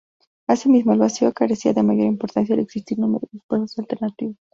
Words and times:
Asimismo, 0.47 0.93
el 0.93 0.97
vado 0.99 1.31
carecía 1.31 1.73
de 1.73 1.83
mayor 1.83 2.05
importancia 2.07 2.55
al 2.55 2.61
existir 2.61 2.97
numerosos 2.97 3.39
pasos 3.47 3.77
alternativos. 3.77 4.35